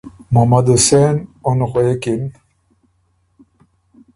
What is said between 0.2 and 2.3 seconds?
محمد حسېن اُن غوېکِن